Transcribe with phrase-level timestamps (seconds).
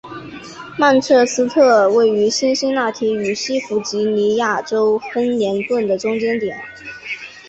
[0.79, 6.59] 曼彻斯特位于辛辛那提与西弗吉尼亚州亨廷顿的中间点。